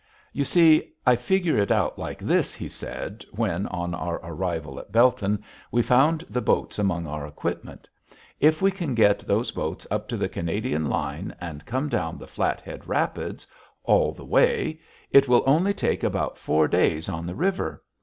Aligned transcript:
"You 0.33 0.45
see, 0.45 0.93
I 1.05 1.15
figure 1.15 1.57
it 1.59 1.69
out 1.71 1.99
like 1.99 2.17
this," 2.17 2.55
he 2.55 2.67
said, 2.67 3.23
when, 3.33 3.67
on 3.67 3.93
our 3.93 4.15
arrival 4.23 4.79
at 4.79 4.91
Belton, 4.91 5.43
we 5.71 5.83
found 5.83 6.25
the 6.27 6.41
boats 6.41 6.79
among 6.79 7.05
our 7.05 7.27
equipment: 7.27 7.87
"If 8.39 8.63
we 8.63 8.71
can 8.71 8.95
get 8.95 9.19
those 9.19 9.51
boats 9.51 9.85
up 9.91 10.07
to 10.09 10.17
the 10.17 10.27
Canadian 10.27 10.89
line 10.89 11.35
and 11.39 11.67
come 11.67 11.87
down 11.87 12.17
the 12.17 12.25
Flathead 12.25 12.87
rapids 12.87 13.45
all 13.83 14.11
the 14.11 14.25
way, 14.25 14.79
it 15.11 15.27
will 15.27 15.43
only 15.45 15.71
take 15.71 16.03
about 16.03 16.35
four 16.39 16.67
days 16.67 17.07
on 17.07 17.27
the 17.27 17.35
river. 17.35 17.83